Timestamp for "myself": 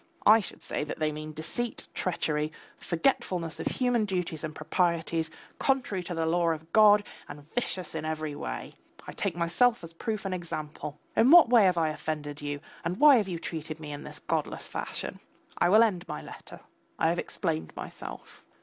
9.35-9.83, 17.75-18.43